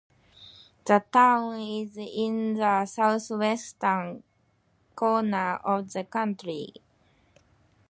The 0.83 1.03
town 1.11 1.59
is 1.61 1.95
in 1.95 2.55
the 2.55 2.87
southwestern 2.87 4.23
corner 4.95 5.57
of 5.63 5.93
the 5.93 6.05
county. 6.05 6.73